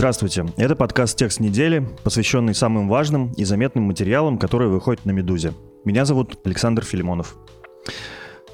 [0.00, 5.52] Здравствуйте, это подкаст «Текст недели», посвященный самым важным и заметным материалам, которые выходят на «Медузе».
[5.84, 7.36] Меня зовут Александр Филимонов.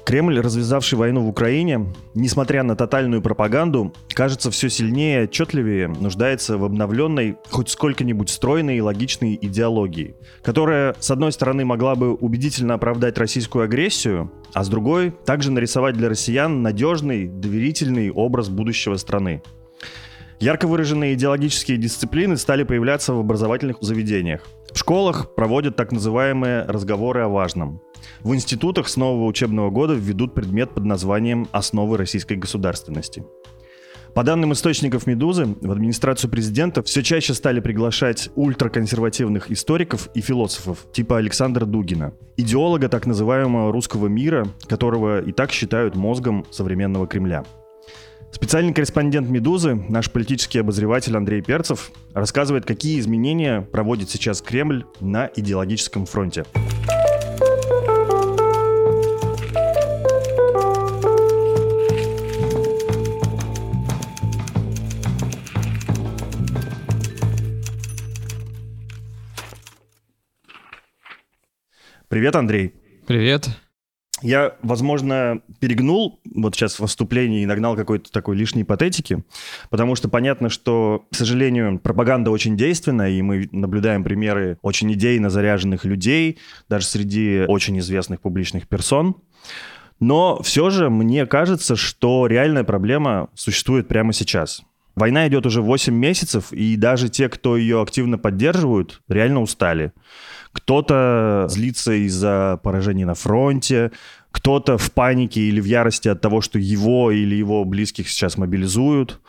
[0.03, 6.57] Кремль, развязавший войну в Украине, несмотря на тотальную пропаганду, кажется все сильнее и отчетливее нуждается
[6.57, 12.73] в обновленной, хоть сколько-нибудь стройной и логичной идеологии, которая, с одной стороны, могла бы убедительно
[12.73, 19.41] оправдать российскую агрессию, а с другой– также нарисовать для россиян надежный, доверительный образ будущего страны–
[20.39, 24.47] Ярко выраженные идеологические дисциплины стали появляться в образовательных заведениях.
[24.71, 27.81] В школах проводят так называемые разговоры о важном.
[28.21, 33.25] В институтах с нового учебного года введут предмет под названием «Основы российской государственности».
[34.13, 40.85] По данным источников «Медузы», в администрацию президента все чаще стали приглашать ультраконсервативных историков и философов
[40.91, 47.43] типа Александра Дугина, идеолога так называемого русского мира, которого и так считают мозгом современного Кремля.
[48.31, 55.29] Специальный корреспондент «Медузы», наш политический обозреватель Андрей Перцев, рассказывает, какие изменения проводит сейчас Кремль на
[55.35, 56.45] идеологическом фронте.
[72.07, 72.73] Привет, Андрей.
[73.05, 73.49] Привет.
[74.21, 79.23] Я, возможно, перегнул вот сейчас в вступлении и нагнал какой-то такой лишней патетики,
[79.69, 85.29] потому что понятно, что, к сожалению, пропаганда очень действенна, и мы наблюдаем примеры очень идейно
[85.29, 89.17] заряженных людей, даже среди очень известных публичных персон.
[89.99, 94.63] Но все же мне кажется, что реальная проблема существует прямо сейчас.
[94.97, 99.93] Война идет уже 8 месяцев, и даже те, кто ее активно поддерживают, реально устали.
[100.53, 103.91] Кто-то злится из-за поражений на фронте,
[104.31, 109.21] кто-то в панике или в ярости от того, что его или его близких сейчас мобилизуют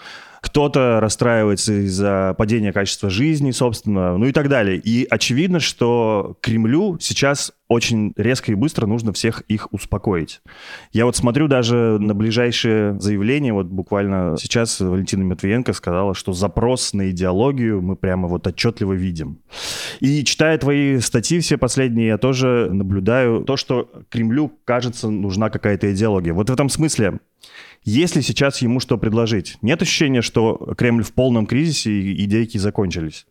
[0.48, 4.78] кто-то расстраивается из-за падения качества жизни, собственно, ну и так далее.
[4.78, 10.40] И очевидно, что Кремлю сейчас очень резко и быстро нужно всех их успокоить.
[10.90, 16.94] Я вот смотрю даже на ближайшие заявления, вот буквально сейчас Валентина Матвиенко сказала, что запрос
[16.94, 19.40] на идеологию мы прямо вот отчетливо видим.
[20.00, 25.92] И читая твои статьи все последние, я тоже наблюдаю то, что Кремлю, кажется, нужна какая-то
[25.92, 26.32] идеология.
[26.32, 27.18] Вот в этом смысле
[27.84, 29.56] есть ли сейчас ему что предложить?
[29.62, 33.26] Нет ощущения, что Кремль в полном кризисе и идейки закончились?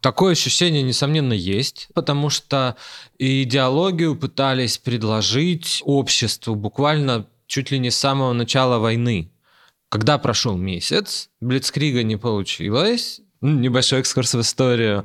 [0.00, 2.76] Такое ощущение, несомненно, есть, потому что
[3.18, 9.30] идеологию пытались предложить обществу буквально чуть ли не с самого начала войны.
[9.90, 15.04] Когда прошел месяц, Блицкрига не получилось, небольшой экскурс в историю,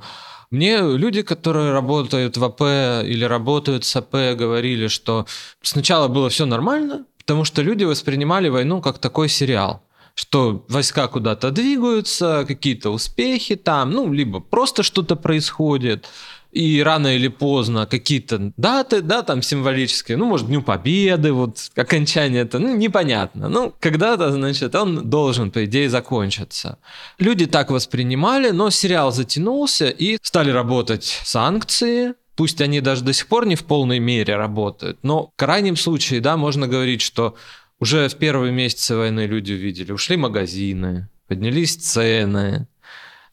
[0.51, 2.61] мне люди, которые работают в АП
[3.03, 5.25] или работают с АП, говорили, что
[5.61, 9.81] сначала было все нормально, Потому что люди воспринимали войну как такой сериал
[10.17, 16.07] что войска куда-то двигаются, какие-то успехи там, ну, либо просто что-то происходит,
[16.55, 22.43] и рано или поздно какие-то даты, да, там символические, ну, может, Дню Победы, вот, окончание
[22.43, 23.49] это, ну, непонятно.
[23.49, 26.77] Ну, когда-то, значит, он должен, по идее, закончиться.
[27.19, 33.27] Люди так воспринимали, но сериал затянулся, и стали работать санкции, Пусть они даже до сих
[33.27, 37.35] пор не в полной мере работают, но в крайнем случае, да, можно говорить, что
[37.79, 42.67] уже в первые месяцы войны люди увидели, ушли магазины, поднялись цены,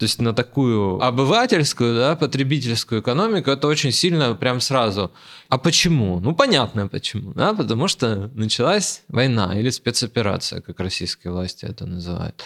[0.02, 5.12] то есть на такую обывательскую, да, потребительскую экономику это очень сильно прям сразу.
[5.48, 6.18] А почему?
[6.18, 7.32] Ну, понятно почему.
[7.34, 7.54] Да?
[7.54, 12.42] Потому что началась война или спецоперация, как российские власти это называют.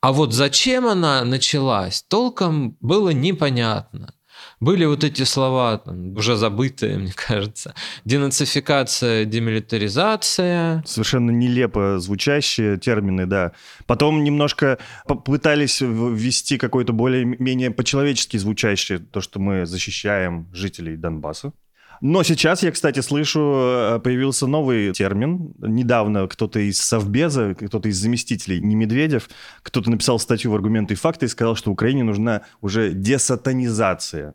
[0.00, 4.12] А вот зачем она началась, толком было непонятно.
[4.60, 5.82] Были вот эти слова,
[6.16, 7.74] уже забытые, мне кажется.
[8.04, 10.82] Денацификация, демилитаризация.
[10.86, 13.52] Совершенно нелепо звучащие термины, да.
[13.86, 21.52] Потом немножко попытались ввести какой-то более-менее по-человечески звучащий, то, что мы защищаем жителей Донбасса.
[22.00, 25.52] Но сейчас я, кстати, слышу, э, появился новый термин.
[25.58, 29.28] Недавно кто-то из Совбеза, кто-то из заместителей, не Медведев,
[29.62, 34.34] кто-то написал статью в «Аргументы и факты» и сказал, что Украине нужна уже десатанизация.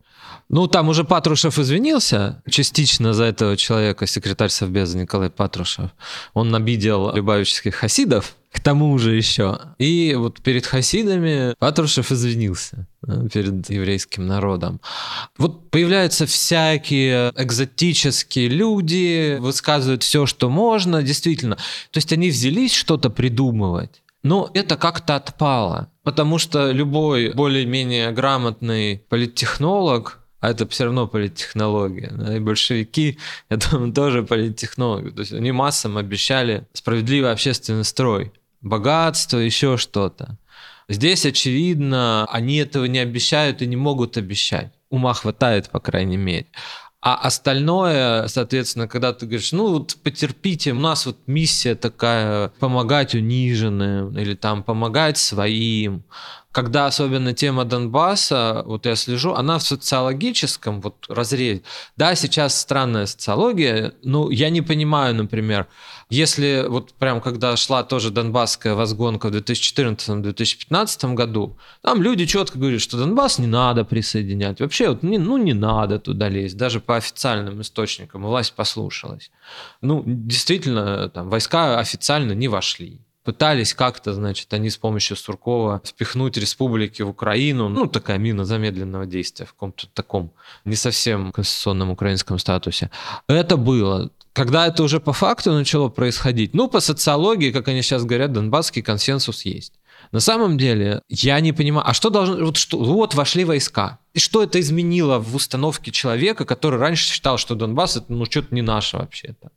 [0.50, 5.90] Ну, там уже Патрушев извинился частично за этого человека, секретарь Совбеза Николай Патрушев.
[6.34, 9.60] Он обидел любавических хасидов, К тому же еще.
[9.80, 12.88] И вот перед хасидами Патрушев извинился
[13.34, 14.80] перед еврейским народом.
[15.38, 21.58] Вот появляются всякие экзотические люди, высказывают все, что можно, действительно.
[21.92, 29.04] То есть они взялись что-то придумывать, но это как-то отпало, потому что любой более-менее грамотный
[29.10, 32.12] политтехнолог а это все равно политтехнология.
[32.12, 32.38] Да?
[32.38, 33.18] И большевики,
[33.50, 35.10] я думаю, тоже политтехнологи.
[35.10, 38.32] То есть они массам обещали справедливый общественный строй,
[38.66, 40.38] богатство, еще что-то.
[40.90, 44.74] Здесь, очевидно, они этого не обещают и не могут обещать.
[44.90, 46.48] Ума хватает, по крайней мере.
[47.02, 53.14] А остальное, соответственно, когда ты говоришь, ну вот потерпите, у нас вот миссия такая, помогать
[53.14, 56.04] униженным или там помогать своим,
[56.56, 61.64] когда особенно тема Донбасса, вот я слежу, она в социологическом вот разрезе.
[61.98, 65.68] Да, сейчас странная социология, но я не понимаю, например,
[66.10, 72.80] если вот прям когда шла тоже донбасская возгонка в 2014-2015 году, там люди четко говорили,
[72.80, 74.62] что Донбасс не надо присоединять.
[74.62, 78.24] Вообще, вот, не, ну не надо туда лезть, даже по официальным источникам.
[78.24, 79.30] власть послушалась.
[79.82, 86.38] Ну, действительно, там войска официально не вошли пытались как-то, значит, они с помощью Суркова впихнуть
[86.38, 90.32] республики в Украину, ну, такая мина замедленного действия в каком-то таком
[90.64, 92.92] не совсем конституционном украинском статусе.
[93.28, 94.12] Это было.
[94.34, 98.82] Когда это уже по факту начало происходить, ну, по социологии, как они сейчас говорят, донбасский
[98.82, 99.74] консенсус есть.
[100.12, 102.46] На самом деле, я не понимаю, а что должно...
[102.46, 104.00] Вот, что, вот вошли войска.
[104.14, 108.54] И что это изменило в установке человека, который раньше считал, что Донбасс это ну что-то
[108.54, 109.50] не наше вообще-то.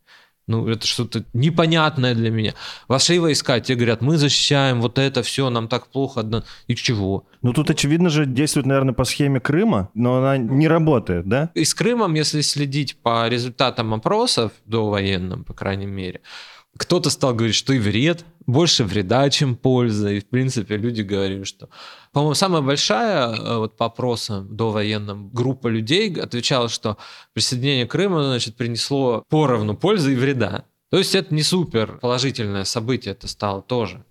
[0.48, 2.54] Ну, это что-то непонятное для меня.
[2.88, 6.24] Вошли войска, те говорят, мы защищаем вот это все, нам так плохо.
[6.66, 7.26] И чего?
[7.42, 11.50] Ну, тут, очевидно же, действует, наверное, по схеме Крыма, но она не работает, да?
[11.54, 16.22] И с Крымом, если следить по результатам опросов до военным, по крайней мере,
[16.78, 20.10] кто-то стал говорить, что и вред, больше вреда, чем польза.
[20.12, 21.68] И, в принципе, люди говорили, что...
[22.12, 26.96] По-моему, самая большая э, вот по опросам до военным группа людей отвечала, что
[27.34, 30.64] присоединение Крыма, значит, принесло поровну пользы и вреда.
[30.90, 34.04] То есть это не супер положительное событие, это стало тоже.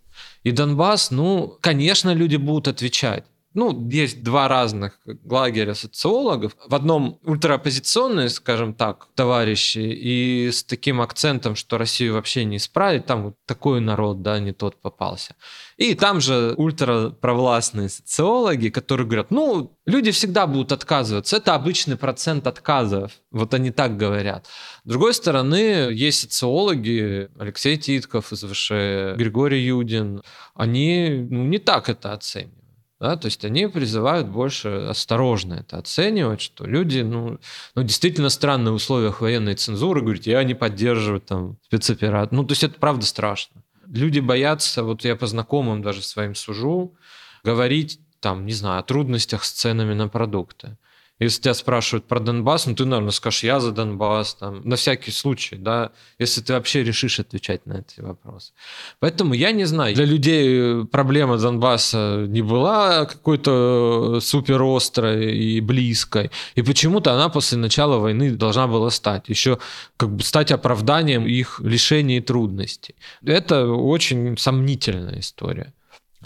[0.44, 3.24] И Донбасс, ну, конечно, люди будут отвечать
[3.54, 6.56] ну, есть два разных лагеря социологов.
[6.68, 13.06] В одном ультраоппозиционные, скажем так, товарищи, и с таким акцентом, что Россию вообще не исправить,
[13.06, 15.36] там вот такой народ, да, не тот попался.
[15.78, 22.48] И там же ультраправластные социологи, которые говорят, ну, люди всегда будут отказываться, это обычный процент
[22.48, 24.46] отказов, вот они так говорят.
[24.84, 28.70] С другой стороны, есть социологи, Алексей Титков из ВШ,
[29.18, 30.22] Григорий Юдин,
[30.54, 32.67] они ну, не так это оценивают.
[33.00, 37.38] Да, то есть они призывают больше осторожно это оценивать, что люди, ну,
[37.76, 42.36] ну действительно странные условия военной цензуры, говорят, я не поддерживаю там спецоперацию.
[42.36, 43.62] Ну, то есть это правда страшно.
[43.86, 46.96] Люди боятся, вот я по знакомым даже своим сужу,
[47.44, 50.78] говорить там, не знаю, о трудностях с ценами на продукты.
[51.20, 55.12] Если тебя спрашивают про Донбасс, ну ты, наверное, скажешь, я за Донбасс, там, на всякий
[55.12, 58.54] случай, да, если ты вообще решишь отвечать на эти вопросы.
[59.00, 66.30] Поэтому я не знаю, для людей проблема Донбасса не была какой-то супер острой и близкой,
[66.56, 69.58] и почему-то она после начала войны должна была стать, еще
[69.98, 72.96] как бы стать оправданием их лишений и трудностей.
[73.26, 75.74] Это очень сомнительная история.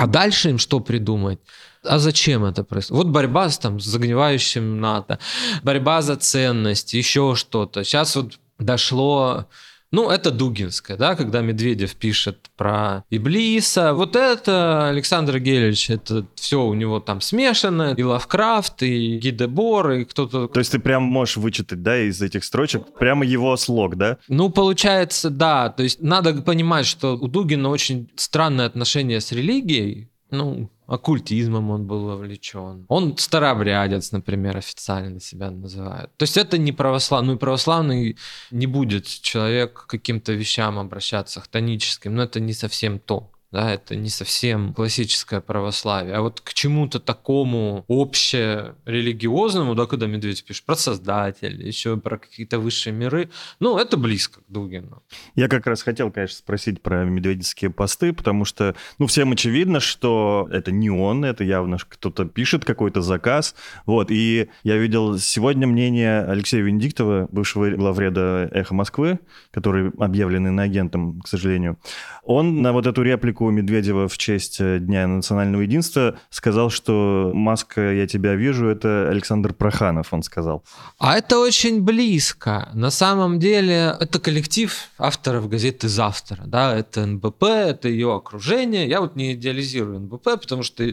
[0.02, 1.40] А дальше им что придумать?
[1.84, 3.04] А зачем это происходит?
[3.04, 5.20] Вот борьба с, там, с загнивающим НАТО,
[5.62, 7.84] борьба за ценность, еще что-то.
[7.84, 9.46] Сейчас вот дошло
[9.92, 13.94] ну, это Дугинская, да, когда Медведев пишет про Иблиса.
[13.94, 17.94] Вот это Александр Гелевич, это все у него там смешано.
[17.98, 20.48] И Лавкрафт, и Гидебор, и кто-то...
[20.48, 24.18] То есть ты прям можешь вычитать, да, из этих строчек прямо его слог, да?
[24.30, 25.70] Ну, получается, да.
[25.70, 30.10] То есть надо понимать, что у Дугина очень странное отношение с религией.
[30.30, 32.86] Ну, оккультизмом он был вовлечен.
[32.90, 36.10] Он старообрядец, например, официально себя называет.
[36.18, 38.18] То есть это не православный, ну и православный
[38.52, 44.10] не будет человек каким-то вещам обращаться хтоническим, но это не совсем то да, это не
[44.10, 51.66] совсем классическое православие, а вот к чему-то такому общерелигиозному, да, когда Медведев пишет про Создателя,
[51.66, 53.30] еще про какие-то высшие миры,
[53.60, 55.04] ну, это близко к Дугину.
[55.36, 60.48] Я как раз хотел, конечно, спросить про медведевские посты, потому что, ну, всем очевидно, что
[60.52, 63.56] это не он, это явно кто-то пишет какой-то заказ,
[63.86, 69.20] вот, и я видел сегодня мнение Алексея Венедиктова, бывшего главреда «Эхо Москвы»,
[69.52, 71.78] который объявлен иноагентом, к сожалению,
[72.24, 77.32] он на вот эту реплику публику Медведева в честь э, Дня национального единства сказал, что
[77.34, 80.64] «Маска, я тебя вижу»— это Александр Проханов, он сказал.
[81.00, 82.70] А это очень близко.
[82.74, 86.44] На самом деле это коллектив авторов газеты «Завтра».
[86.46, 86.76] Да?
[86.76, 88.88] Это НБП, это ее окружение.
[88.88, 90.84] Я вот не идеализирую НБП, потому что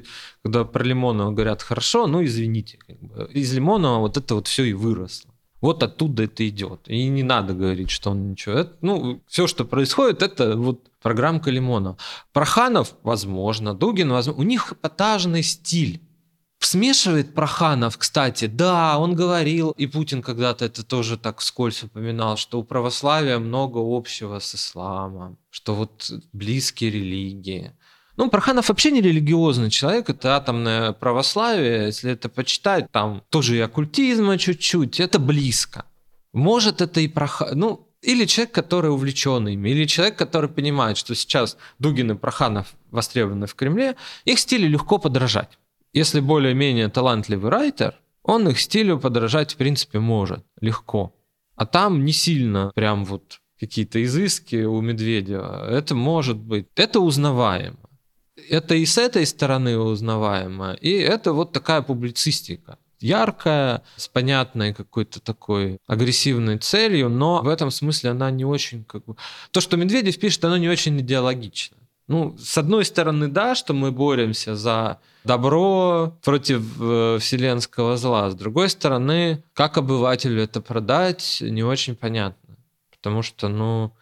[0.43, 2.79] когда про Лимонова говорят «хорошо», ну извините.
[2.87, 3.31] Как бы.
[3.35, 5.31] Из Лимонова вот это вот все и выросло.
[5.61, 6.83] Вот оттуда это идет.
[6.87, 8.55] И не надо говорить, что он ничего.
[8.55, 11.99] Это, ну, все, что происходит, это вот программка Лимонов.
[12.33, 14.41] Проханов, возможно, Дугин, возможно.
[14.41, 16.01] У них эпатажный стиль.
[16.61, 22.59] Смешивает Проханов, кстати, да, он говорил, и Путин когда-то это тоже так вскользь упоминал, что
[22.59, 27.73] у православия много общего с исламом, что вот близкие религии.
[28.19, 33.61] Ну, Проханов вообще не религиозный человек, это атомное православие, если это почитать, там тоже и
[33.61, 35.85] оккультизма чуть-чуть, это близко.
[36.33, 41.15] Может, это и Проханов, ну, или человек, который увлечен ими, или человек, который понимает, что
[41.15, 43.95] сейчас Дугин и Проханов востребованы в Кремле,
[44.25, 45.57] их стилю легко подражать.
[45.93, 47.95] Если более-менее талантливый райтер,
[48.25, 51.15] он их стилю подражать, в принципе, может легко.
[51.55, 55.71] А там не сильно прям вот какие-то изыски у Медведева.
[55.71, 56.67] Это может быть.
[56.75, 57.88] Это узнаваемо
[58.51, 65.21] это и с этой стороны узнаваемо, и это вот такая публицистика яркая, с понятной какой-то
[65.21, 69.17] такой агрессивной целью, но в этом смысле она не очень как бы...
[69.51, 71.77] То, что Медведев пишет, оно не очень идеологично.
[72.09, 78.31] Ну, с одной стороны, да, что мы боремся за добро против э, вселенского зла.
[78.31, 82.57] С другой стороны, как обывателю это продать, не очень понятно.
[82.91, 83.93] Потому что, ну,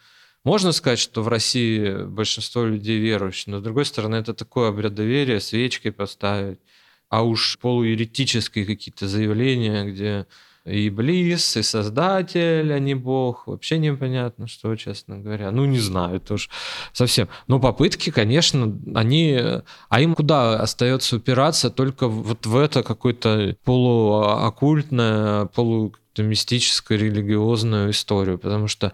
[0.46, 5.40] можно сказать, что в России большинство людей верующие, но с другой стороны, это такое обрядоверие,
[5.40, 6.60] свечки поставить,
[7.08, 10.26] а уж полуеретические какие-то заявления, где
[10.64, 13.46] и Близ, и Создатель, а не Бог.
[13.46, 15.50] Вообще непонятно, что, честно говоря.
[15.50, 16.48] Ну, не знаю, это уж
[16.92, 17.28] совсем.
[17.46, 19.40] Но попытки, конечно, они...
[19.88, 21.70] А им куда остается упираться?
[21.70, 28.38] Только вот в это какое-то полуоккультное, полумистическое, религиозную историю.
[28.38, 28.92] Потому что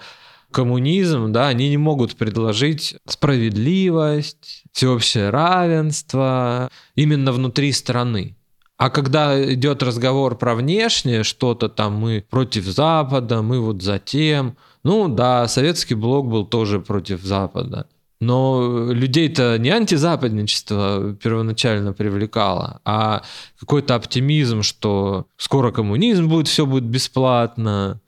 [0.52, 8.36] коммунизм, да, они не могут предложить справедливость, всеобщее равенство именно внутри страны.
[8.76, 14.56] А когда идет разговор про внешнее что-то, там мы против Запада, мы вот за тем,
[14.82, 17.86] ну да, советский блок был тоже против Запада.
[18.20, 23.22] Но людей-то не антизападничество первоначально привлекало, а
[23.58, 28.00] какой-то оптимизм, что скоро коммунизм будет, все будет бесплатно,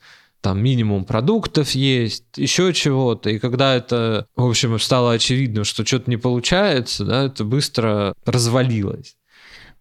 [0.45, 3.31] там минимум продуктов есть, еще чего-то.
[3.31, 9.17] И когда это, в общем, стало очевидно, что что-то не получается, да, это быстро развалилось.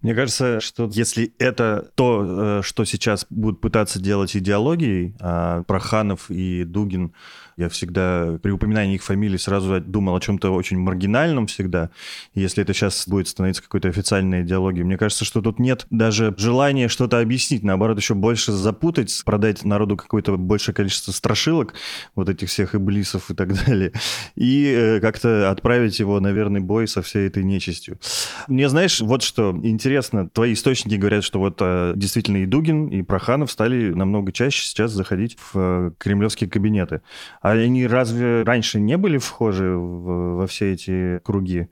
[0.01, 6.31] Мне кажется, что если это то, э, что сейчас будут пытаться делать идеологией, а Проханов
[6.31, 7.13] и Дугин
[7.57, 11.89] я всегда при упоминании их фамилии сразу думал о чем-то очень маргинальном всегда.
[12.33, 16.87] Если это сейчас будет становиться какой-то официальной идеологией, мне кажется, что тут нет даже желания
[16.87, 21.73] что-то объяснить, наоборот, еще больше запутать, продать народу какое-то большее количество страшилок,
[22.15, 23.91] вот этих всех иблисов и так далее,
[24.35, 27.99] и э, как-то отправить его на верный бой со всей этой нечистью.
[28.47, 33.01] Мне, знаешь, вот что интересно, твои источники говорят, что вот э, действительно и Дугин, и
[33.01, 37.01] Проханов стали намного чаще сейчас заходить в э, кремлевские кабинеты.
[37.43, 41.67] А они разве раньше не были вхожи в, во все эти круги?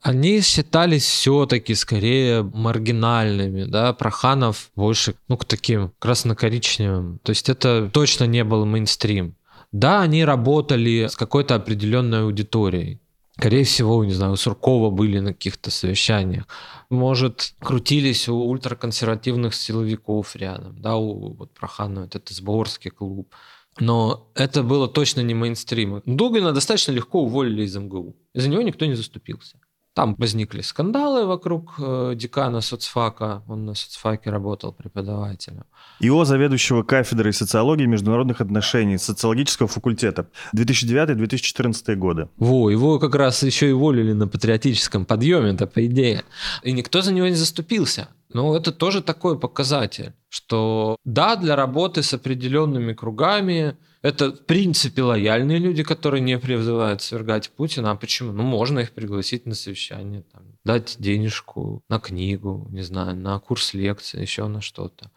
[0.00, 7.18] Они считались все-таки скорее маргинальными, да, Проханов больше, ну, к таким красно-коричневым.
[7.24, 9.34] То есть это точно не был мейнстрим.
[9.72, 13.00] Да, они работали с какой-то определенной аудиторией.
[13.36, 16.46] Скорее всего, не знаю, у Суркова были на каких-то совещаниях.
[16.88, 23.34] Может, крутились у ультраконсервативных силовиков рядом, да, у вот Проханова, это сборский клуб.
[23.78, 26.02] Но это было точно не мейнстрим.
[26.06, 28.16] Дугина достаточно легко уволили из МГУ.
[28.34, 29.58] За него никто не заступился.
[29.96, 33.42] Там возникли скандалы вокруг э, декана соцфака.
[33.48, 35.64] Он на соцфаке работал преподавателем.
[36.00, 42.28] Его заведующего кафедрой социологии и международных отношений социологического факультета 2009-2014 годы.
[42.36, 46.24] Во, его как раз еще и уволили на патриотическом подъеме, это по идее.
[46.62, 48.08] И никто за него не заступился.
[48.32, 55.02] Ну, это тоже такой показатель, что да, для работы с определенными кругами это, в принципе,
[55.02, 57.90] лояльные люди, которые не призывают свергать Путина.
[57.90, 58.32] А почему?
[58.32, 63.74] Ну, можно их пригласить на совещание, там, дать денежку на книгу, не знаю, на курс
[63.74, 65.10] лекции, еще на что-то.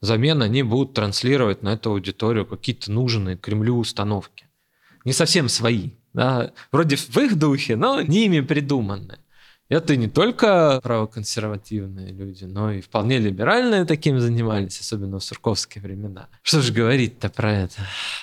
[0.00, 4.46] Взамен они будут транслировать на эту аудиторию какие-то нужные Кремлю установки.
[5.04, 5.90] Не совсем свои.
[6.12, 6.52] Да?
[6.70, 9.18] Вроде в их духе, но не ими придуманные.
[9.68, 16.28] Это не только правоконсервативные люди, но и вполне либеральные таким занимались, особенно в сурковские времена.
[16.42, 17.74] Что же говорить-то про это?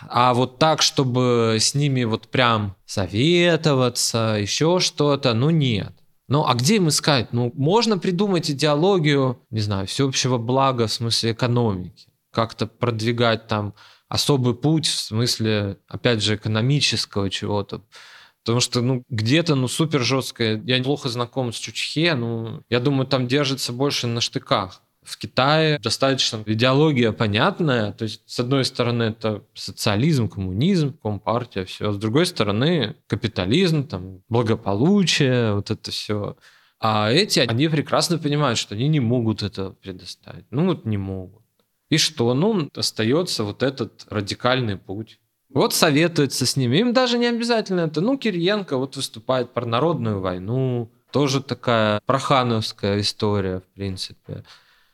[0.08, 5.94] А вот так, чтобы с ними вот прям советоваться, еще что-то, ну нет.
[6.30, 7.34] Ну, а где им искать?
[7.34, 12.08] Ну, можно придумать идеологию, не знаю, всеобщего блага в смысле экономики.
[12.32, 13.74] Как-то продвигать там
[14.08, 17.82] особый путь в смысле, опять же, экономического чего-то.
[18.44, 20.62] Потому что, ну, где-то, ну, супер жесткое.
[20.66, 24.82] Я плохо знаком с Чучхе, ну, я думаю, там держится больше на штыках.
[25.02, 27.92] В Китае достаточно идеология понятная.
[27.92, 31.90] То есть, с одной стороны, это социализм, коммунизм, компартия, все.
[31.90, 36.38] А с другой стороны, капитализм, там, благополучие, вот это все.
[36.80, 40.46] А эти, они прекрасно понимают, что они не могут это предоставить.
[40.52, 41.44] Ну, вот не могут.
[41.90, 42.34] И что?
[42.34, 45.20] Ну, остается вот этот радикальный путь.
[45.54, 46.78] Вот советуется с ними.
[46.78, 48.02] Им даже не обязательно это.
[48.02, 50.92] Ну, Кириенко вот выступает про народную войну.
[51.12, 54.44] Тоже такая прохановская история, в принципе.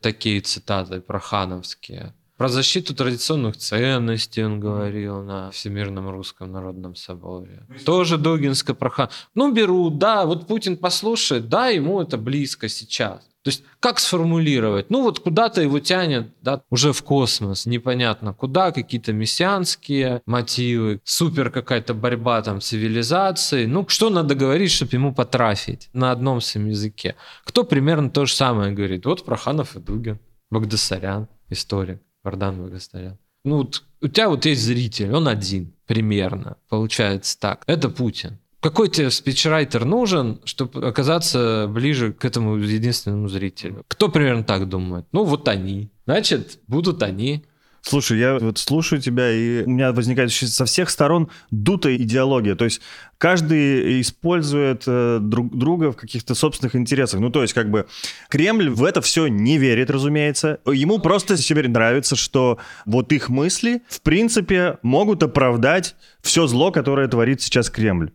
[0.01, 2.13] Такие цитаты прохановские.
[2.35, 7.65] Про защиту традиционных ценностей он говорил на Всемирном русском народном соборе.
[7.85, 9.09] Тоже Дугинская проха.
[9.35, 13.28] Ну, берут, да, вот Путин послушает, да, ему это близко сейчас.
[13.43, 14.89] То есть как сформулировать?
[14.89, 21.49] Ну вот куда-то его тянет да, уже в космос, непонятно куда, какие-то мессианские мотивы, супер
[21.49, 23.65] какая-то борьба там цивилизации.
[23.65, 27.15] Ну что надо говорить, чтобы ему потрафить на одном своем языке?
[27.45, 29.05] Кто примерно то же самое говорит?
[29.05, 30.19] Вот Проханов и Дугин,
[30.49, 33.17] Багдасарян, историк, Вардан Багдасарян.
[33.45, 37.63] Ну вот у тебя вот есть зритель, он один примерно, получается так.
[37.67, 38.39] Это Путин.
[38.59, 43.85] Какой тебе спичрайтер нужен, чтобы оказаться ближе к этому единственному зрителю?
[43.87, 45.05] Кто примерно так думает?
[45.13, 45.91] Ну, вот они.
[46.05, 47.45] Значит, будут они.
[47.81, 52.55] Слушай, я вот слушаю тебя, и у меня возникает со всех сторон дутая идеология.
[52.55, 52.81] То есть
[53.17, 57.19] каждый использует э, друг друга в каких-то собственных интересах.
[57.19, 57.87] Ну, то есть, как бы,
[58.29, 60.59] Кремль в это все не верит, разумеется.
[60.65, 67.07] Ему просто теперь нравится, что вот их мысли, в принципе, могут оправдать все зло, которое
[67.07, 68.11] творит сейчас Кремль.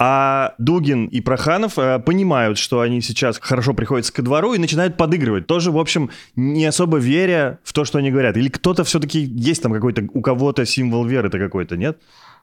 [0.00, 4.96] А Дугин и Проханов э, понимают, что они сейчас хорошо приходятся ко двору и начинают
[4.96, 5.48] подыгрывать.
[5.48, 8.36] Тоже, в общем, не особо веря в то, что они говорят.
[8.36, 11.98] Или кто-то все-таки есть там какой-то, у кого-то символ веры-то какой-то, нет?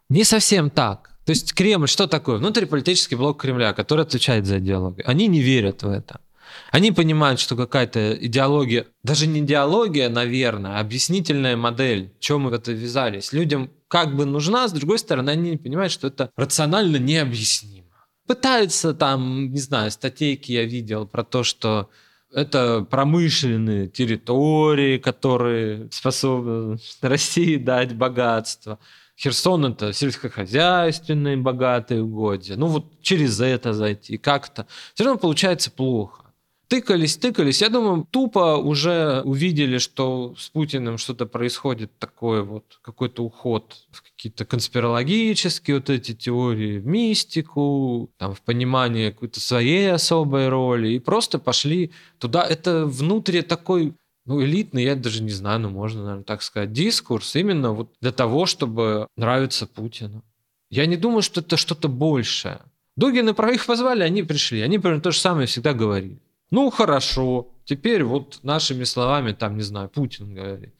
[0.10, 1.12] Не совсем так.
[1.26, 2.38] То есть Кремль что такое?
[2.38, 5.10] Внутриполитический блок Кремля, который отвечает за идеологию.
[5.10, 6.20] Они не верят в это.
[6.72, 12.54] Они понимают, что какая-то идеология, даже не идеология, наверное, а объяснительная модель, чем мы в
[12.54, 13.34] это ввязались.
[13.34, 17.86] Людям как бы нужна, с другой стороны, они не понимают, что это рационально необъяснимо.
[18.28, 21.90] Пытаются там, не знаю, статейки я видел про то, что
[22.34, 28.80] это промышленные территории, которые способны России дать богатство.
[29.18, 32.58] Херсон это сельскохозяйственные богатые угодья.
[32.58, 34.68] Ну вот через это зайти как-то.
[34.94, 36.25] Все равно получается плохо
[36.68, 37.62] тыкались, тыкались.
[37.62, 44.02] Я думаю, тупо уже увидели, что с Путиным что-то происходит такое вот, какой-то уход в
[44.02, 51.00] какие-то конспирологические вот эти теории, в мистику, там, в понимание какой-то своей особой роли, и
[51.00, 52.44] просто пошли туда.
[52.44, 53.94] Это внутри такой
[54.26, 58.12] ну, элитный, я даже не знаю, ну, можно, наверное, так сказать, дискурс именно вот для
[58.12, 60.24] того, чтобы нравиться Путину.
[60.70, 62.62] Я не думаю, что это что-то большее.
[62.96, 64.62] Дугины про их позвали, они пришли.
[64.62, 66.20] Они примерно то же самое всегда говорили.
[66.56, 67.50] Ну, хорошо.
[67.66, 70.74] Теперь вот нашими словами, там, не знаю, Путин говорит.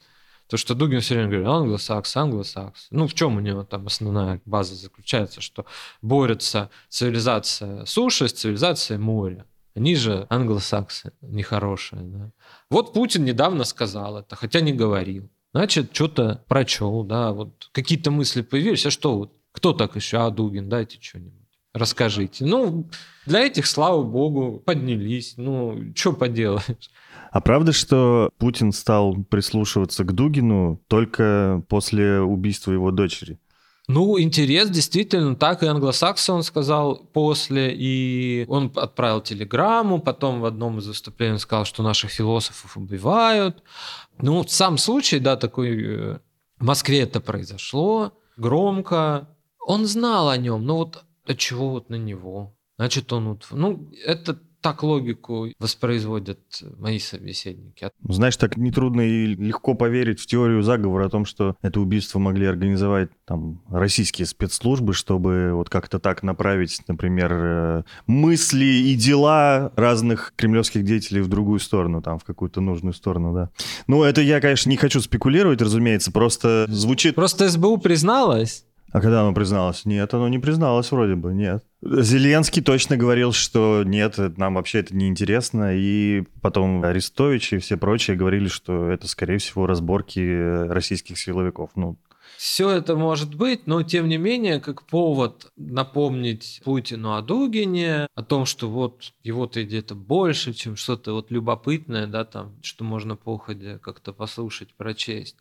[0.48, 2.86] То, что Дугин все время говорит, англосакс, англосакс.
[2.90, 5.66] Ну, в чем у него там основная база заключается, что
[6.00, 9.44] борется цивилизация суши с цивилизацией моря.
[9.74, 12.00] Они же англосаксы, нехорошие.
[12.04, 12.30] Да?
[12.70, 15.28] Вот Путин недавно сказал это, хотя не говорил.
[15.52, 18.86] Значит, что-то прочел, да, вот какие-то мысли появились.
[18.86, 20.16] А что вот, кто так еще?
[20.20, 21.35] А, Дугин, дайте что-нибудь.
[21.76, 22.46] Расскажите.
[22.46, 22.88] Ну,
[23.26, 25.34] для этих, слава богу, поднялись.
[25.36, 26.90] Ну, что поделаешь.
[27.30, 33.38] А правда, что Путин стал прислушиваться к Дугину только после убийства его дочери?
[33.88, 40.46] Ну, интерес действительно так и англосаксы, он сказал после, и он отправил телеграмму, потом в
[40.46, 43.62] одном из выступлений он сказал, что наших философов убивают.
[44.18, 46.18] Ну, сам случай, да, такой, э,
[46.58, 49.28] в Москве это произошло, громко.
[49.66, 52.56] Он знал о нем, но вот а чего вот на него?
[52.78, 53.46] Значит, он вот...
[53.50, 56.40] Ну, это так логику воспроизводят
[56.78, 57.88] мои собеседники.
[58.08, 62.46] Знаешь, так нетрудно и легко поверить в теорию заговора о том, что это убийство могли
[62.46, 70.32] организовать там российские спецслужбы, чтобы вот как-то так направить, например, э, мысли и дела разных
[70.34, 73.50] кремлевских деятелей в другую сторону, там, в какую-то нужную сторону, да.
[73.86, 77.14] Ну, это я, конечно, не хочу спекулировать, разумеется, просто звучит...
[77.14, 78.64] Просто СБУ призналась,
[78.96, 79.84] А когда оно призналось?
[79.84, 81.62] Нет, оно не призналось вроде бы, нет.
[81.82, 87.76] Зеленский точно говорил, что нет, нам вообще это не интересно, и потом Арестович и все
[87.76, 91.72] прочие говорили, что это, скорее всего, разборки российских силовиков.
[91.74, 91.98] Ну,
[92.38, 98.22] все это может быть, но тем не менее, как повод напомнить Путину о Дугине, о
[98.22, 103.36] том, что вот его-то где-то больше, чем что-то вот любопытное, да, там, что можно по
[103.36, 105.36] как-то послушать, прочесть.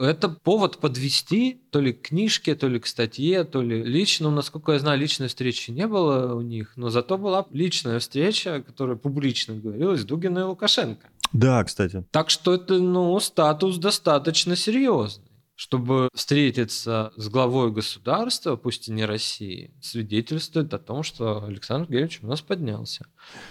[0.00, 4.30] Это повод подвести то ли к книжке, то ли к статье, то ли лично.
[4.30, 8.96] Насколько я знаю, личной встречи не было у них, но зато была личная встреча, которая
[8.96, 11.06] публично говорилась, Дугина и Лукашенко.
[11.34, 12.02] Да, кстати.
[12.10, 15.29] Так что это, ну, статус достаточно серьезный
[15.60, 22.20] чтобы встретиться с главой государства, пусть и не России, свидетельствует о том, что Александр Георгиевич
[22.22, 23.04] у нас поднялся.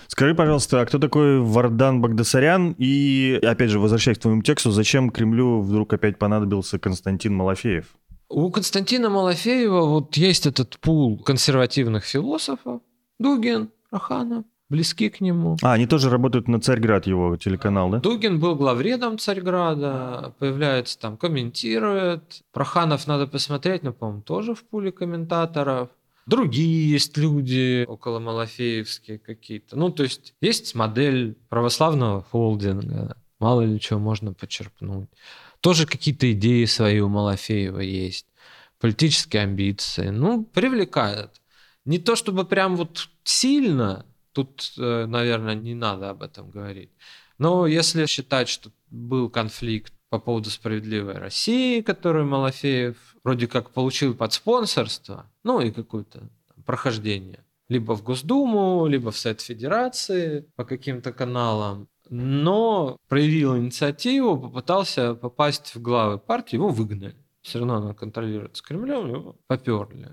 [0.07, 2.73] Скажи, пожалуйста, а кто такой Вардан Багдасарян?
[2.79, 7.85] И, опять же, возвращаясь к твоему тексту, зачем Кремлю вдруг опять понадобился Константин Малафеев?
[8.27, 12.81] У Константина Малафеева вот есть этот пул консервативных философов.
[13.19, 15.57] Дугин, Раханов, близки к нему.
[15.61, 17.99] А, они тоже работают на Царьград, его телеканал, да?
[17.99, 22.43] Дугин был главредом Царьграда, появляется там, комментирует.
[22.53, 25.89] Проханов надо посмотреть, но, по-моему, тоже в пуле комментаторов.
[26.27, 29.75] Другие есть люди около Малафеевские какие-то.
[29.75, 33.17] Ну, то есть есть модель православного холдинга.
[33.39, 35.09] Мало ли чего можно почерпнуть.
[35.59, 38.27] Тоже какие-то идеи свои у Малафеева есть.
[38.79, 40.09] Политические амбиции.
[40.09, 41.41] Ну, привлекает.
[41.85, 44.05] Не то чтобы прям вот сильно,
[44.39, 46.91] Тут, э, наверное, не надо об этом говорить.
[47.37, 54.15] Но если считать, что был конфликт по поводу справедливой России, которую Малафеев вроде как получил
[54.15, 56.29] под спонсорство, ну и какое-то
[56.65, 65.15] прохождение, либо в Госдуму, либо в Совет Федерации по каким-то каналам, но проявил инициативу, попытался
[65.15, 67.17] попасть в главы партии, его выгнали.
[67.41, 70.07] Все равно она контролируется Кремлем, его поперли.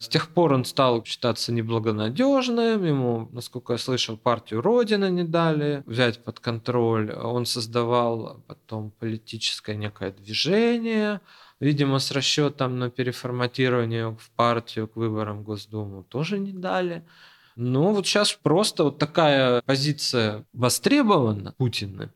[0.00, 5.82] С тех пор он стал считаться неблагонадежным, ему, насколько я слышал, партию Родина не дали
[5.84, 7.12] взять под контроль.
[7.12, 11.20] Он создавал потом политическое некое движение,
[11.60, 17.04] видимо, с расчетом на переформатирование в партию к выборам в Госдуму тоже не дали.
[17.56, 22.10] Ну, вот сейчас просто вот такая позиция востребована Путиным,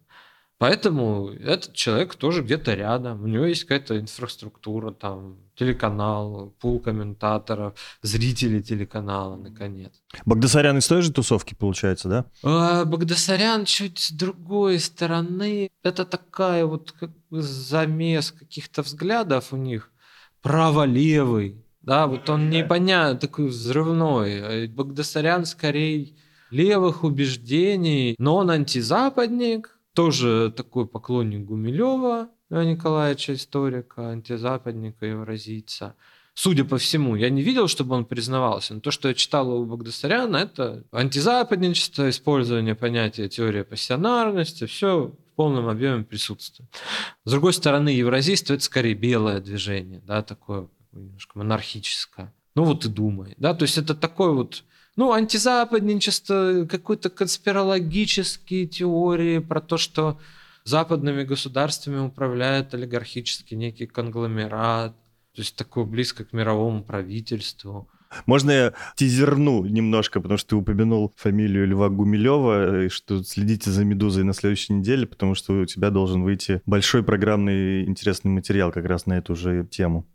[0.64, 3.22] Поэтому этот человек тоже где-то рядом.
[3.22, 9.92] У него есть какая-то инфраструктура, там, телеканал, пул комментаторов, зрители телеканала, наконец.
[10.24, 12.24] Багдасарян из той же тусовки, получается, да?
[12.42, 15.68] А, Багдасарян чуть с другой стороны.
[15.82, 19.90] Это такая вот как бы замес каких-то взглядов у них.
[20.40, 21.62] Право-левый.
[21.82, 24.68] Да, вот он непонятный, такой взрывной.
[24.68, 26.14] Багдасарян скорее
[26.50, 35.94] левых убеждений, но он антизападник, тоже такой поклонник Гумилева Николаевича, историка, антизападника, евразийца.
[36.34, 39.64] Судя по всему, я не видел, чтобы он признавался, но то, что я читал у
[39.64, 46.68] Багдасаряна, это антизападничество, использование понятия теории пассионарности, все в полном объеме присутствует.
[47.24, 52.32] С другой стороны, евразийство– это скорее белое движение, да, такое немножко монархическое.
[52.56, 54.64] Ну вот и думай, да, то есть это такой вот
[54.96, 60.18] ну, антизападничество, какие-то конспирологические теории про то, что
[60.64, 64.92] западными государствами управляет олигархический некий конгломерат,
[65.34, 67.88] то есть такое близко к мировому правительству.
[68.26, 74.22] Можно я тизерну немножко, потому что ты упомянул фамилию Льва Гумилева, что следите за «Медузой»
[74.22, 79.06] на следующей неделе, потому что у тебя должен выйти большой программный интересный материал как раз
[79.06, 80.06] на эту же тему.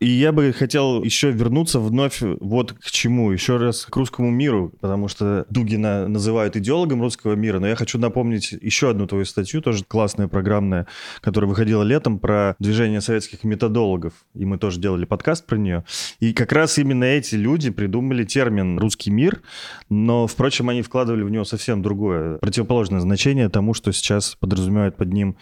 [0.00, 3.30] И я бы хотел еще вернуться вновь вот к чему.
[3.32, 7.98] Еще раз к русскому миру, потому что Дугина называют идеологом русского мира, но я хочу
[7.98, 10.86] напомнить еще одну твою статью, тоже классная, программная,
[11.20, 14.12] которая выходила летом про движение советских методологов.
[14.34, 15.84] И мы тоже делали подкаст про нее.
[16.20, 19.42] И как раз именно эти люди придумали термин «русский мир»,
[19.88, 25.12] но, впрочем, они вкладывали в него совсем другое, противоположное значение тому, что сейчас подразумевают под
[25.12, 25.36] ним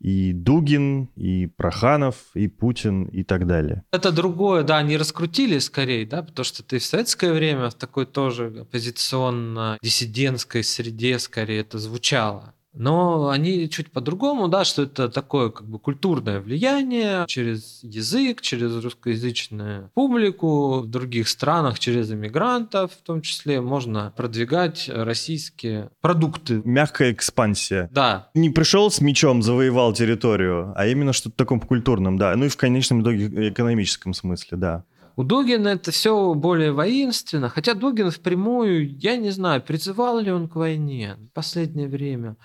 [0.00, 3.82] и Дугин, и Проханов, и Путин, и так далее.
[4.00, 8.06] Это другое, да, они раскрутили скорее, да, потому что ты в советское время в такой
[8.06, 12.54] тоже оппозиционно-диссидентской среде скорее это звучало.
[12.72, 18.82] Но они чуть по-другому, да, что это такое как бы культурное влияние через язык, через
[18.82, 26.62] русскоязычную публику в других странах, через иммигрантов в том числе, можно продвигать российские продукты.
[26.64, 27.88] Мягкая экспансия.
[27.92, 28.28] Да.
[28.34, 32.34] Не пришел с мечом, завоевал территорию, а именно что-то таком культурном, да.
[32.36, 34.84] Ну и в конечном итоге экономическом смысле, да.
[35.16, 40.48] У Дугина это все более воинственно, хотя Дугин впрямую, я не знаю, призывал ли он
[40.48, 42.36] к войне в последнее время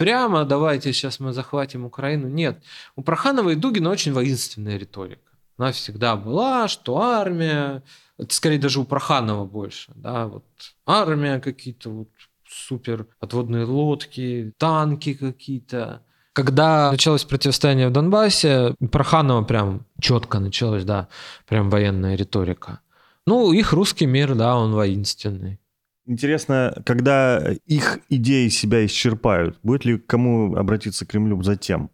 [0.00, 2.26] прямо давайте сейчас мы захватим Украину.
[2.26, 2.62] Нет.
[2.96, 5.20] У Проханова и Дугина очень воинственная риторика.
[5.58, 7.82] Она всегда была, что армия,
[8.16, 10.44] это скорее даже у Проханова больше, да, вот
[10.86, 12.08] армия какие-то вот
[12.48, 16.00] супер подводные лодки, танки какие-то.
[16.32, 21.08] Когда началось противостояние в Донбассе, Проханова прям четко началось, да,
[21.46, 22.80] прям военная риторика.
[23.26, 25.60] Ну, их русский мир, да, он воинственный.
[26.10, 31.90] Интересно, когда их идеи себя исчерпают, будет ли кому обратиться к Кремлю затем?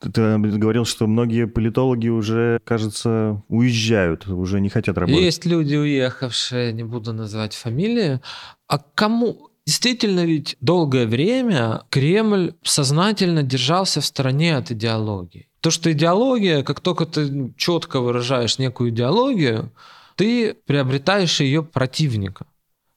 [0.00, 5.22] Ты говорил, что многие политологи уже, кажется, уезжают, уже не хотят работать.
[5.22, 8.20] Есть люди, уехавшие, не буду называть фамилии.
[8.68, 9.50] А кому?
[9.66, 15.50] Действительно, ведь долгое время Кремль сознательно держался в стороне от идеологии.
[15.60, 19.70] То, что идеология, как только ты четко выражаешь некую идеологию,
[20.16, 22.46] ты приобретаешь ее противника.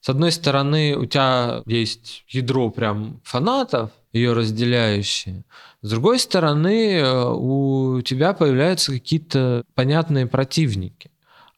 [0.05, 5.45] С одной стороны, у тебя есть ядро прям фанатов, ее разделяющие.
[5.81, 11.09] С другой стороны, э, у тебя появляются какие-то понятные противники.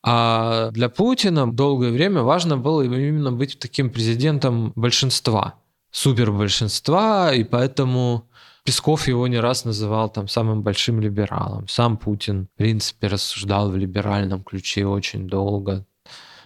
[0.01, 5.55] А для Путина долгое время важно было именно быть таким президентом большинства,
[5.91, 8.29] супербольшинства, и поэтому
[8.63, 11.67] Песков его не раз называл там самым большим либералом.
[11.67, 15.85] Сам Путин, в принципе, рассуждал в либеральном ключе очень долго.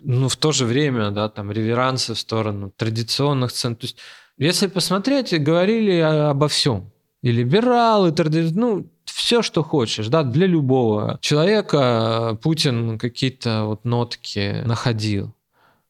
[0.03, 3.75] Ну, в то же время, да, там реверансы в сторону традиционных цен.
[3.75, 3.97] То есть,
[4.37, 6.91] если посмотреть, говорили обо всем.
[7.21, 8.49] И либералы, тради...
[8.53, 15.27] ну, все, что хочешь, да, для любого человека Путин какие-то вот нотки находил.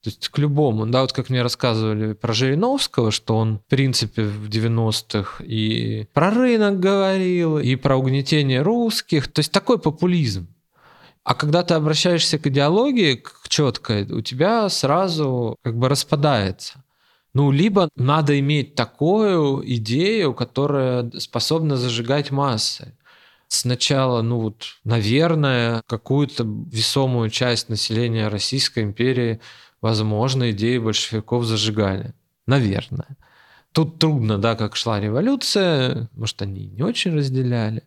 [0.03, 4.23] То есть к любому, да, вот как мне рассказывали про Жириновского, что он, в принципе,
[4.23, 10.47] в 90-х и про рынок говорил, и про угнетение русских, то есть такой популизм.
[11.23, 16.83] А когда ты обращаешься к идеологии, к четкой, у тебя сразу как бы распадается.
[17.33, 22.93] Ну, либо надо иметь такую идею, которая способна зажигать массы
[23.51, 29.41] сначала, ну вот, наверное, какую-то весомую часть населения Российской империи,
[29.81, 32.13] возможно, идеи большевиков зажигали.
[32.47, 33.17] Наверное.
[33.73, 37.83] Тут трудно, да, как шла революция, может, они не очень разделяли.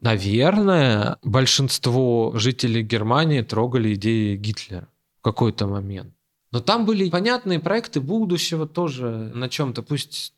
[0.00, 4.88] Наверное, большинство жителей Германии трогали идеи Гитлера
[5.20, 6.14] в какой-то момент.
[6.52, 10.34] Но там были понятные проекты будущего тоже на чем-то, пусть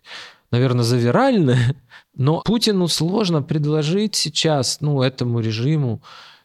[0.53, 1.75] наверное, завиральное,
[2.15, 6.03] но Путину сложно предложить сейчас, ну, этому режиму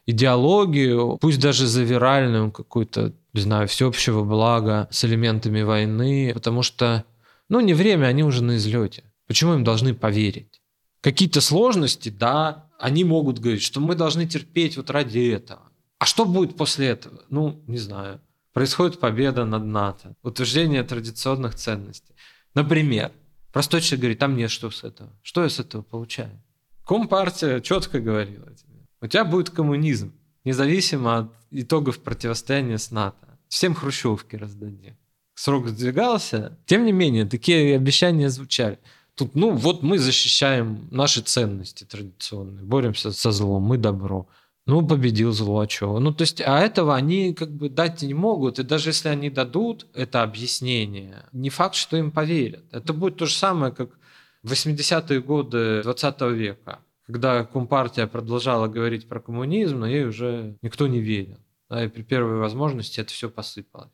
[0.07, 7.03] идеологию, пусть даже завиральную какую-то, не знаю, всеобщего блага с элементами войны, потому что,
[7.49, 9.03] ну, не время, они уже на излете.
[9.27, 10.61] Почему им должны поверить?
[11.01, 15.61] Какие-то сложности, да, они могут говорить, что мы должны терпеть вот ради этого.
[15.99, 17.23] А что будет после этого?
[17.29, 18.19] Ну, не знаю.
[18.53, 22.15] Происходит победа над НАТО, утверждение традиционных ценностей.
[22.53, 23.11] Например,
[23.57, 25.09] Простой человек говорит, там нет что с этого.
[25.23, 26.43] Что я с этого получаю?
[26.85, 28.85] Компартия четко говорила тебе.
[29.01, 33.39] У тебя будет коммунизм, независимо от итогов противостояния с НАТО.
[33.47, 34.95] Всем хрущевки раздадим.
[35.37, 36.57] Срок сдвигался.
[36.65, 38.79] Тем не менее, такие обещания звучали.
[39.13, 44.27] Тут, ну, вот мы защищаем наши ценности традиционные, боремся со злом, мы добро.
[44.65, 45.99] Ну, победил зло, а чего?
[45.99, 48.57] Ну, то есть, а этого они как бы дать не могут.
[48.57, 52.65] И даже если они дадут это объяснение, не факт, что им поверят.
[52.71, 53.91] Это будет то же самое, как
[54.41, 60.87] в 80-е годы 20 века, когда Компартия продолжала говорить про коммунизм, но ей уже никто
[60.87, 61.37] не верил.
[61.69, 63.91] Да, и при первой возможности это все посыпалось.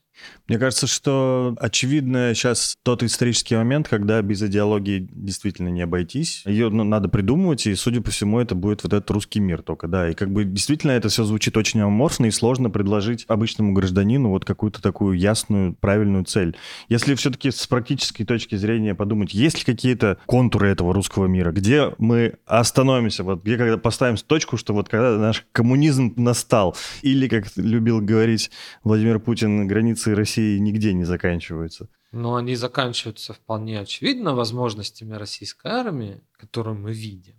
[0.47, 6.43] Мне кажется, что очевидно сейчас тот исторический момент, когда без идеологии действительно не обойтись.
[6.45, 9.88] Ее ну, надо придумывать, и, судя по всему, это будет вот этот русский мир только,
[9.88, 10.10] да.
[10.10, 14.45] И как бы действительно это все звучит очень аморфно, и сложно предложить обычному гражданину вот
[14.45, 16.56] какую-то такую ясную, правильную цель.
[16.89, 21.93] Если все-таки с практической точки зрения подумать, есть ли какие-то контуры этого русского мира, где
[21.97, 27.45] мы остановимся, вот где когда поставим точку, что вот когда наш коммунизм настал, или, как
[27.56, 28.52] любил говорить
[28.84, 31.88] Владимир Путин, границы границы России нигде не заканчиваются.
[32.12, 37.36] Но они заканчиваются вполне очевидно возможностями российской армии, которую мы видим.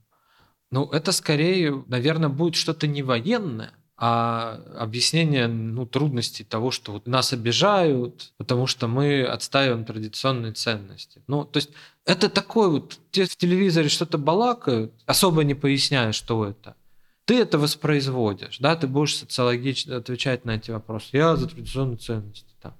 [0.71, 7.07] Ну, это скорее, наверное, будет что-то не военное, а объяснение ну, трудностей того, что вот
[7.07, 11.23] нас обижают, потому что мы отстаиваем традиционные ценности.
[11.29, 11.71] Ну, то есть
[12.05, 16.75] это такое вот, те в телевизоре что-то балакают, особо не поясняя, что это.
[17.25, 21.09] Ты это воспроизводишь, да, ты будешь социологично отвечать на эти вопросы.
[21.13, 22.53] Я за традиционные ценности.
[22.61, 22.75] Там.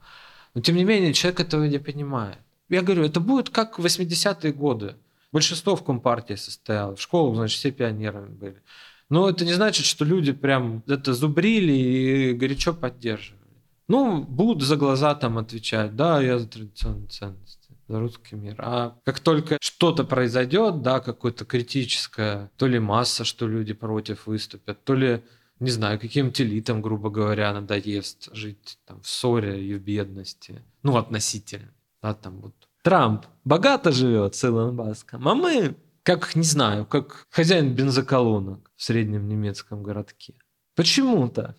[0.55, 2.39] Но тем не менее, человек этого не понимает.
[2.69, 4.97] Я говорю, это будет как в 80-е годы.
[5.33, 6.95] Большинство в Компартии состояло.
[6.95, 8.63] В школах, значит, все пионерами были.
[9.09, 13.43] Но это не значит, что люди прям это зубрили и горячо поддерживали.
[13.89, 18.57] Ну, будут за глаза там отвечать, да, я за традиционные ценности за русский мир.
[18.59, 24.85] А как только что-то произойдет, да, какое-то критическое, то ли масса, что люди против выступят,
[24.85, 25.23] то ли
[25.61, 30.63] не знаю, каким-то элитам, грубо говоря, надоест жить там, в ссоре и в бедности.
[30.83, 31.73] Ну, относительно.
[32.03, 37.25] Да, там вот Трамп богато живет с Илон Маском, а мы, как, не знаю, как
[37.31, 40.35] хозяин бензоколонок в среднем немецком городке.
[40.75, 41.57] Почему так?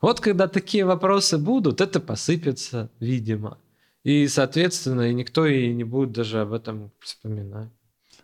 [0.00, 3.58] Вот когда такие вопросы будут, это посыпется, видимо.
[4.06, 7.70] И, соответственно, и никто и не будет даже об этом вспоминать.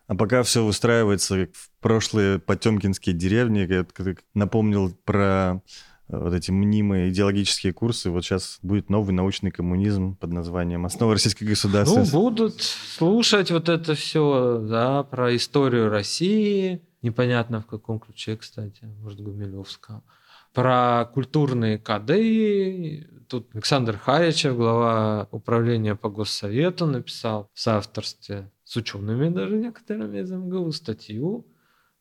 [0.07, 3.85] А пока все выстраивается как в прошлые потемкинские деревни, я
[4.33, 5.61] напомнил про
[6.07, 8.11] э, вот эти мнимые идеологические курсы.
[8.11, 12.15] Вот сейчас будет новый научный коммунизм под названием «Основа российской государственности».
[12.15, 16.81] Ну, будут слушать вот это все, да, про историю России.
[17.03, 20.05] Непонятно в каком ключе, кстати, может, Гумилевского.
[20.53, 23.09] Про культурные коды.
[23.29, 30.31] Тут Александр Харичев, глава управления по Госсовету, написал в соавторстве с учеными даже некоторыми из
[30.31, 31.47] МГУ статью.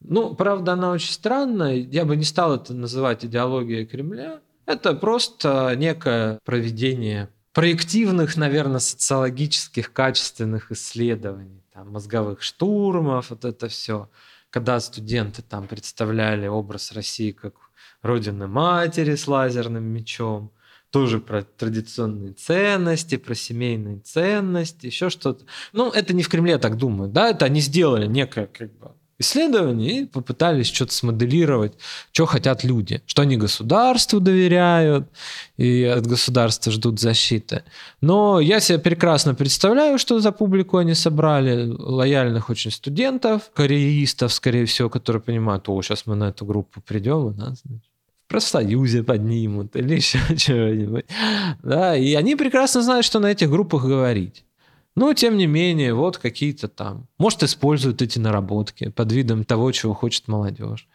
[0.02, 1.76] Ну, правда, она очень странная.
[1.76, 4.42] Я бы не стал это называть идеологией Кремля.
[4.66, 14.10] Это просто некое проведение проективных, наверное, социологических, качественных исследований, там, мозговых штурмов, вот это все.
[14.50, 17.54] Когда студенты там представляли образ России как
[18.02, 20.52] родины матери с лазерным мечом,
[20.90, 25.46] тоже про традиционные ценности, про семейные ценности, еще что-то.
[25.74, 30.02] Ну, это не в Кремле так думают, да, это они сделали некое как бы исследование
[30.02, 31.74] и попытались что-то смоделировать,
[32.12, 35.08] что хотят люди, что они государству доверяют
[35.58, 37.64] и от государства ждут защиты.
[38.02, 44.66] Но я себе прекрасно представляю, что за публику они собрали, лояльных очень студентов, кореистов, скорее
[44.66, 47.91] всего, которые понимают, о, сейчас мы на эту группу придем, и нас, значит,
[48.32, 51.06] профсоюзе поднимут или еще чего-нибудь.
[51.64, 54.46] Да, и они прекрасно знают, что на этих группах говорить.
[54.96, 57.08] Но, тем не менее, вот какие-то там.
[57.18, 60.88] Может, используют эти наработки под видом того, чего хочет молодежь.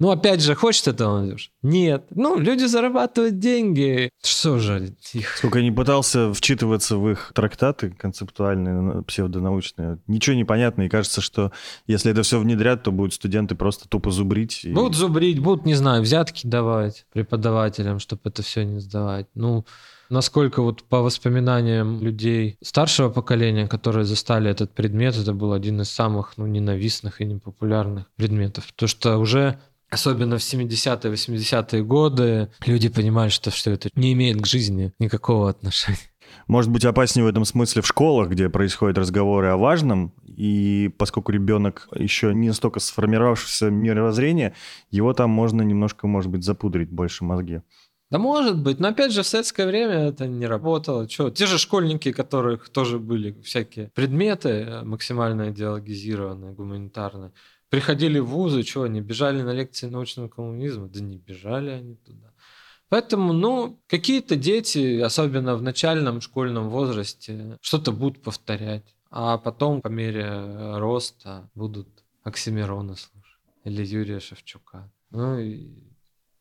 [0.00, 1.50] Ну, опять же, хочет это молодежь?
[1.62, 2.06] Нет.
[2.10, 4.10] Ну, люди зарабатывают деньги.
[4.22, 5.36] Что же их...
[5.36, 11.20] Сколько я не пытался вчитываться в их трактаты концептуальные, псевдонаучные, ничего не понятно, и кажется,
[11.20, 11.50] что
[11.88, 14.64] если это все внедрят, то будут студенты просто тупо зубрить.
[14.64, 14.72] И...
[14.72, 19.26] Будут зубрить, будут, не знаю, взятки давать преподавателям, чтобы это все не сдавать.
[19.34, 19.64] Ну,
[20.10, 25.90] насколько вот по воспоминаниям людей старшего поколения, которые застали этот предмет, это был один из
[25.90, 28.72] самых ну, ненавистных и непопулярных предметов.
[28.76, 29.58] То, что уже
[29.90, 35.48] Особенно в 70-е, 80-е годы люди понимали, что, что это не имеет к жизни никакого
[35.48, 35.98] отношения.
[36.46, 41.32] Может быть, опаснее в этом смысле в школах, где происходят разговоры о важном, и поскольку
[41.32, 44.54] ребенок еще не настолько сформировавшееся мировоззрение,
[44.90, 47.62] его там можно немножко, может быть, запудрить больше мозги.
[48.10, 51.08] Да может быть, но опять же в советское время это не работало.
[51.08, 51.30] Что?
[51.30, 57.32] Те же школьники, которых тоже были всякие предметы э, максимально идеологизированные, гуманитарные,
[57.70, 60.88] приходили в вузы, что они бежали на лекции научного коммунизма?
[60.88, 62.32] Да не бежали они туда.
[62.88, 68.94] Поэтому, ну, какие-то дети, особенно в начальном школьном возрасте, что-то будут повторять.
[69.10, 71.88] А потом, по мере роста, будут
[72.24, 73.40] Оксимирона слушать.
[73.64, 74.90] Или Юрия Шевчука.
[75.10, 75.68] Ну и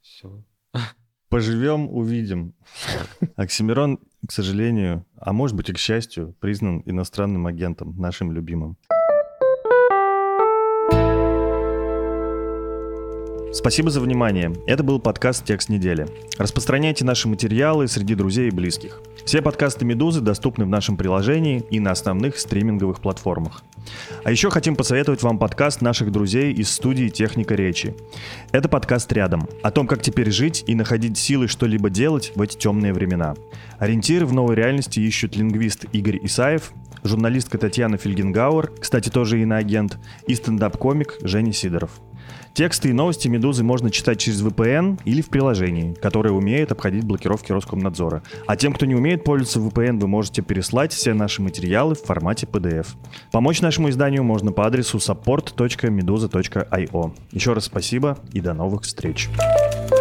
[0.02, 0.44] все.
[1.30, 2.54] Поживем, увидим.
[3.36, 8.78] Оксимирон, к сожалению, а может быть и к счастью, признан иностранным агентом, нашим любимым.
[13.54, 14.54] Спасибо за внимание.
[14.66, 16.06] Это был подкаст «Текст недели».
[16.38, 19.02] Распространяйте наши материалы среди друзей и близких.
[19.24, 23.64] Все подкасты «Медузы» доступны в нашем приложении и на основных стриминговых платформах.
[24.24, 27.96] А еще хотим посоветовать вам подкаст наших друзей из студии «Техника речи».
[28.52, 32.58] Это подкаст «Рядом» о том, как теперь жить и находить силы что-либо делать в эти
[32.58, 33.36] темные времена.
[33.80, 40.36] Ориентиры в новой реальности ищут лингвист Игорь Исаев, журналистка Татьяна Фельгенгауэр, кстати, тоже иноагент, и
[40.36, 41.92] стендап-комик Женя Сидоров.
[42.58, 47.52] Тексты и новости «Медузы» можно читать через VPN или в приложении, которое умеет обходить блокировки
[47.52, 48.24] Роскомнадзора.
[48.48, 52.48] А тем, кто не умеет пользоваться VPN, вы можете переслать все наши материалы в формате
[52.52, 52.88] PDF.
[53.32, 57.14] Помочь нашему изданию можно по адресу support.meduza.io.
[57.32, 59.30] Еще раз спасибо и до новых встреч.
[59.38, 59.92] Thank